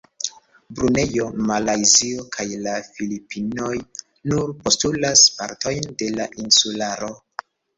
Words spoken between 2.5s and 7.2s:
la Filipinoj nur postulas partojn de la insularo.